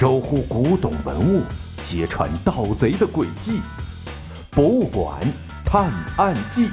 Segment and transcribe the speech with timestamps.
[0.00, 1.42] 守护古董文物，
[1.82, 3.60] 揭穿盗贼的诡计。
[4.52, 5.20] 博物馆
[5.66, 6.70] 探案记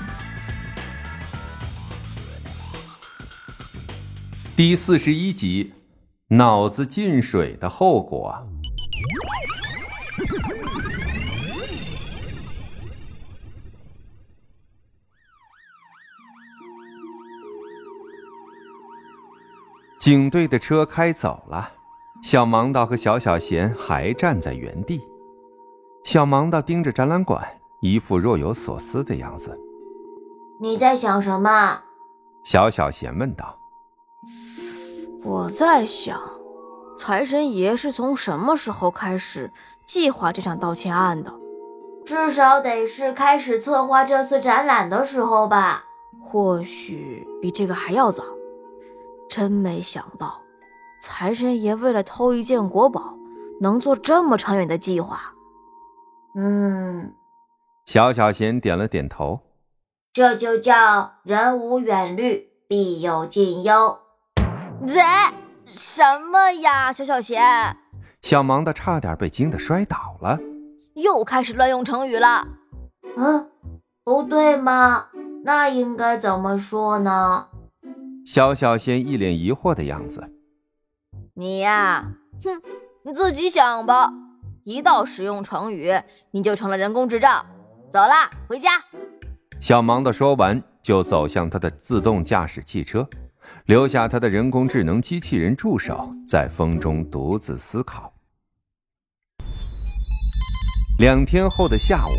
[4.55, 5.73] 第四十一集：
[6.27, 8.47] 脑子进水的后果。
[19.99, 21.71] 警队的车开走了，
[22.25, 24.99] 小盲道和小小贤还站在原地。
[26.03, 27.39] 小盲道盯着展览馆，
[27.81, 29.55] 一副若有所思的样子。
[30.59, 31.83] 你在想什么？
[32.43, 33.55] 小小贤问道。
[35.23, 36.19] 我在想，
[36.97, 39.51] 财神爷是从什么时候开始
[39.85, 41.31] 计划这场盗窃案的？
[42.03, 45.83] 至少得是开始策划这次展览的时候吧。
[46.19, 48.23] 或许比这个还要早。
[49.29, 50.41] 真没想到，
[50.99, 53.15] 财神爷为了偷一件国宝，
[53.61, 55.33] 能做这么长远的计划。
[56.37, 57.13] 嗯，
[57.85, 59.41] 小小贤点了点头。
[60.13, 63.99] 这就叫人无远虑，必有近忧。
[64.87, 65.01] 这
[65.65, 67.43] 什么呀，小小贤？
[68.21, 70.39] 小盲的差点被惊得摔倒了。
[70.95, 72.47] 又开始乱用成语了。
[73.17, 73.49] 嗯，
[74.03, 75.07] 不对吗？
[75.43, 77.49] 那应该怎么说呢？
[78.25, 80.34] 小小仙一脸疑惑的样子。
[81.37, 82.13] 你呀，
[82.45, 82.61] 哼，
[83.03, 84.09] 你自己想吧。
[84.63, 85.93] 一到使用成语，
[86.31, 87.45] 你就成了人工智障。
[87.89, 88.69] 走啦，回家。
[89.59, 93.09] 小盲的说完，就走向他的自动驾驶汽车，
[93.65, 98.13] 留下他的人工智能机器人助手在风中独自思考。
[100.97, 102.15] 两天后的下午，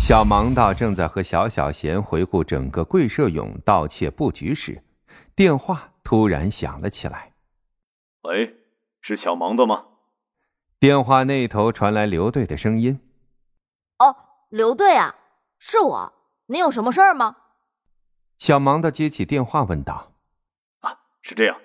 [0.00, 4.80] 小盲道正在和小小贤回顾整个贵社勇盗窃布局时。
[5.34, 7.33] 电话突然响了起来。
[8.24, 8.56] 喂，
[9.02, 9.84] 是小芒的吗？
[10.80, 12.98] 电话那头传来刘队的声音。
[13.98, 14.16] 哦，
[14.48, 15.14] 刘队啊，
[15.58, 16.12] 是我，
[16.46, 17.36] 您有什么事儿吗？
[18.38, 20.14] 小芒的接起电话问道。
[20.80, 21.60] 啊，是这样，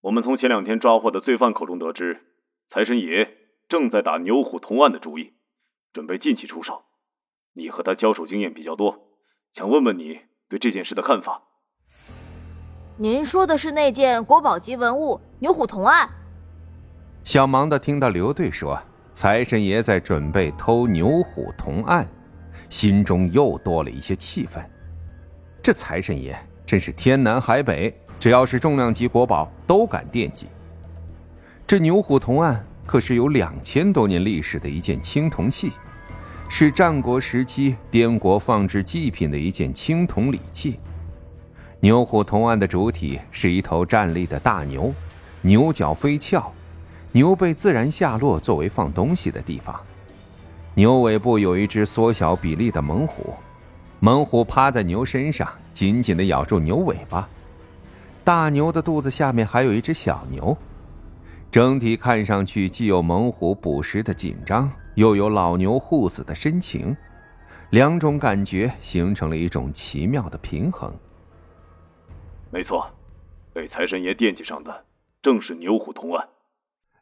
[0.00, 2.24] 我们从前两天抓获的罪犯口中得知，
[2.70, 3.36] 财神爷
[3.68, 5.34] 正在打牛虎同案的主意，
[5.92, 6.82] 准备近期出手。
[7.52, 9.06] 你和他交手经验比较多，
[9.54, 10.18] 想问问你
[10.48, 11.42] 对这件事的看法。
[12.96, 16.08] 您说的是那件国宝级文物牛虎铜案？
[17.24, 18.80] 小盲的听到刘队说
[19.12, 22.06] 财神爷在准备偷牛虎铜案，
[22.68, 24.64] 心中又多了一些气愤。
[25.60, 30.46] 这财神爷真是天南海北，只要是重量级国宝都敢惦记。
[31.66, 35.72] 这牛虎铜案可是有两千多年历史的一件青铜器，
[36.48, 40.78] 是战国时期滇国放置祭品的一件青铜礼器。
[41.84, 44.90] 牛虎铜案的主体是一头站立的大牛，
[45.42, 46.50] 牛角飞翘，
[47.12, 49.78] 牛背自然下落作为放东西的地方。
[50.72, 53.34] 牛尾部有一只缩小比例的猛虎，
[54.00, 57.28] 猛虎趴在牛身上，紧紧地咬住牛尾巴。
[58.24, 60.56] 大牛的肚子下面还有一只小牛，
[61.50, 66.96] 整体看上去既有猛虎捕食的紧张，又有老牛护死的深情，
[67.68, 70.90] 两种感觉形成了一种奇妙的平衡。
[72.54, 72.88] 没错，
[73.52, 74.84] 被财神爷惦记上的
[75.24, 76.28] 正是牛虎同案。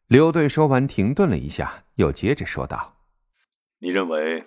[0.07, 2.95] 刘队说完，停顿了一下，又接着说道
[3.79, 4.47] ：“你认为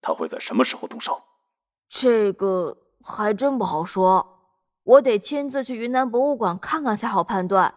[0.00, 1.22] 他会在什么时候动手？”
[1.90, 2.74] 这个
[3.04, 4.48] 还真不好说，
[4.82, 7.74] 我得亲自去云南博物馆看看才好判断。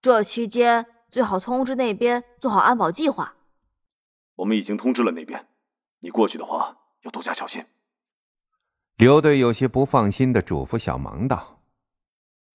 [0.00, 3.34] 这期间最好通知那边做好安保计划。
[4.36, 5.46] 我们已经通知了那边，
[6.00, 7.62] 你过去的话要多加小心。
[8.96, 11.53] 刘队有些不放心的嘱咐小盲道。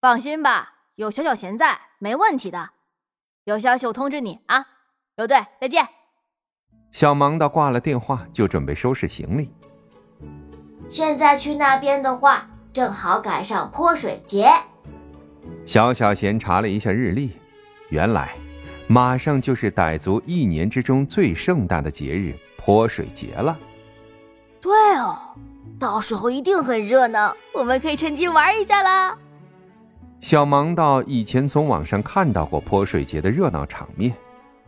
[0.01, 2.69] 放心吧，有小小贤在，没问题的。
[3.43, 4.65] 有消息我通知你啊，
[5.17, 5.85] 刘队，再见。
[6.89, 9.53] 小盲道挂了电话，就准备收拾行李。
[10.87, 14.49] 现在去那边的话，正好赶上泼水节。
[15.65, 17.37] 小小贤查了一下日历，
[17.89, 18.37] 原来
[18.87, 23.59] 马上就是傣族一年之中最盛大的节日——泼水节了。
[24.61, 25.19] 对哦，
[25.77, 29.17] 到时候一定很热闹，我们可以趁机玩一下啦。
[30.19, 34.13] 小盲道以前从网上看到过泼水节的热闹场面，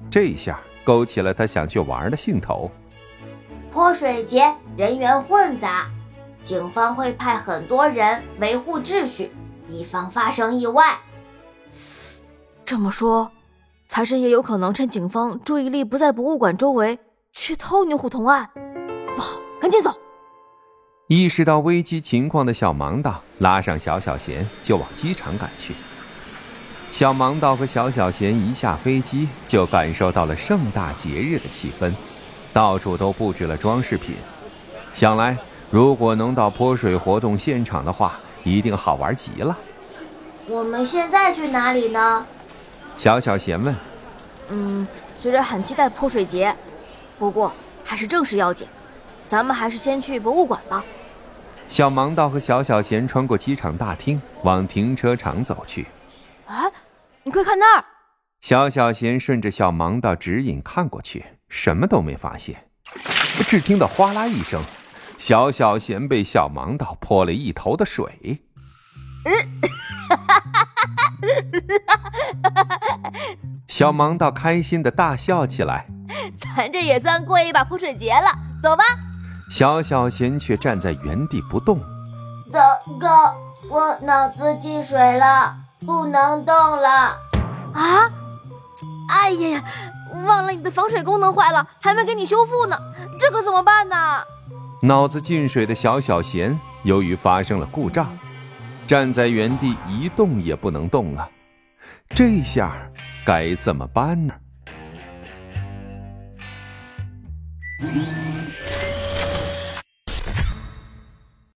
[0.10, 2.72] 这下勾起了他想去玩的兴头。
[3.72, 5.88] 泼水节人员混杂，
[6.42, 9.32] 警方会派很多人维护秩序，
[9.68, 10.98] 以防发生意外。
[12.64, 13.30] 这么说，
[13.86, 16.98] 财神爷有可能趁警方注意力不在博物馆周围，
[17.34, 18.50] 去偷牛虎铜案。
[19.16, 19.94] 不好，赶紧走！
[21.12, 25.76] 意识到危机情况的小盲道拉上小小贤就往机场赶去。
[26.94, 31.94] 小盲道和小小贤一下飞机就感受到了盛大节日的气氛，
[32.54, 34.16] 到处都布置了装饰品。
[34.94, 35.38] 想来，
[35.70, 39.60] 如果能到泼水活动现场的话，一定好玩极了。
[40.48, 42.26] 我们现在去哪里呢？
[42.96, 43.76] 小小贤问。
[44.48, 44.88] 嗯，
[45.20, 46.56] 虽然很期待泼水节，
[47.20, 47.52] 不过
[47.84, 48.66] 还是正事要紧。
[49.28, 50.82] 咱们还是先去博物馆吧。
[51.72, 55.88] 小盲道和小小贤穿过机场大厅，往停车场走去。
[56.46, 56.66] 啊，
[57.24, 57.86] 你快看那儿！
[58.42, 62.66] 小小贤顺着小盲道指引看过去，什么都没发现。
[63.48, 64.62] 只听到哗啦一声，
[65.18, 68.42] 小小贤被小盲道泼了一头的水。
[73.70, 75.88] 小盲道开心的大笑起来。
[76.36, 78.30] 咱这也算过一把泼水节了，
[78.62, 78.84] 走吧。
[79.52, 81.78] 小小贤却站在原地不动。
[82.50, 82.58] 糟
[82.98, 83.36] 糕，
[83.70, 85.54] 我脑子进水了，
[85.86, 86.88] 不能动了。
[87.74, 88.10] 啊！
[89.10, 89.64] 哎呀呀，
[90.26, 92.78] 忘了你的防水功能坏了，还没给你修复呢，
[93.20, 93.96] 这可怎么办呢？
[94.84, 98.08] 脑子进水的小小贤，由于发生了故障，
[98.88, 101.30] 站在原地一动也不能动了。
[102.16, 102.72] 这下
[103.26, 104.34] 该怎么办呢？